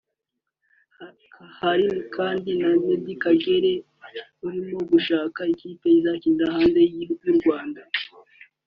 [1.59, 2.49] Hari kandi
[2.85, 3.71] Meddie Kagere
[4.45, 6.79] urimo gushaka ikipe azakinira hanze
[7.23, 7.81] y’u Rwanda